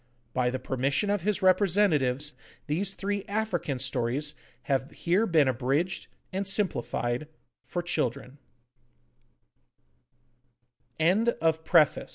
By 0.33 0.49
the 0.49 0.57
permission 0.57 1.11
of 1.11 1.21
his 1.21 1.43
representatives 1.43 2.33
these 2.65 2.95
three 2.95 3.23
African 3.27 3.77
stories 3.77 4.33
have 4.63 4.89
here 4.89 5.27
been 5.27 5.47
abridged 5.47 6.07
and 6.33 6.47
simplified 6.47 7.27
for 7.67 7.83
childr 7.83 8.35